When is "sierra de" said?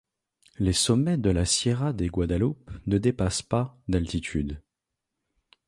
1.45-2.07